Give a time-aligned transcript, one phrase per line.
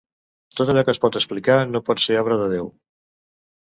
[0.59, 2.77] Tot allò que es pot explicar no pot ser obra de Déu.